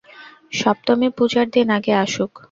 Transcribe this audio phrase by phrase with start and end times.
[0.53, 2.31] সপ্তমী পূজার দিন আগে আসুক।